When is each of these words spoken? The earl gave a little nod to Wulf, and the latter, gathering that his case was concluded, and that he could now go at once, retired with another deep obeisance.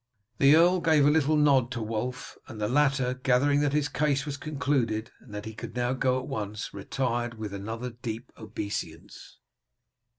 The 0.39 0.55
earl 0.55 0.79
gave 0.79 1.05
a 1.05 1.11
little 1.11 1.37
nod 1.37 1.69
to 1.73 1.79
Wulf, 1.83 2.35
and 2.47 2.59
the 2.59 2.67
latter, 2.67 3.13
gathering 3.13 3.59
that 3.59 3.71
his 3.73 3.87
case 3.87 4.25
was 4.25 4.35
concluded, 4.35 5.11
and 5.19 5.31
that 5.31 5.45
he 5.45 5.53
could 5.53 5.75
now 5.75 5.93
go 5.93 6.19
at 6.19 6.25
once, 6.27 6.73
retired 6.73 7.35
with 7.35 7.53
another 7.53 7.91
deep 7.91 8.31
obeisance. 8.35 9.37